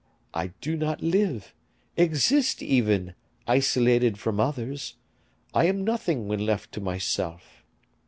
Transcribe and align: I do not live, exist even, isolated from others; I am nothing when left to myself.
I 0.33 0.47
do 0.61 0.75
not 0.75 1.03
live, 1.03 1.53
exist 1.95 2.63
even, 2.63 3.13
isolated 3.45 4.17
from 4.17 4.39
others; 4.39 4.95
I 5.53 5.65
am 5.65 5.83
nothing 5.83 6.27
when 6.27 6.43
left 6.43 6.71
to 6.71 6.81
myself. 6.81 7.63